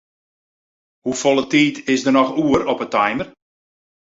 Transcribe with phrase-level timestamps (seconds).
[1.05, 3.27] Hoefolle tiid is der noch oer op 'e timer?